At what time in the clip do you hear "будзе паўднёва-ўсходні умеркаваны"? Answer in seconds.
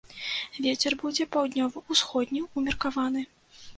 1.03-3.21